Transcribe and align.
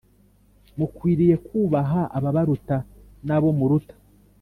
Mukwiriye 0.77 1.35
kubaha 1.45 2.01
ababaruta 2.17 2.77
nabo 3.27 3.49
muruta 3.57 3.95